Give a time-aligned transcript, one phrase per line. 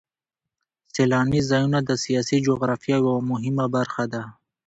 [0.93, 4.23] سیلاني ځایونه د سیاسي جغرافیه یوه مهمه برخه ده.